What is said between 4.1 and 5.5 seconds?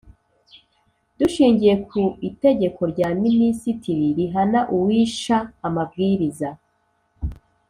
rihana uwisha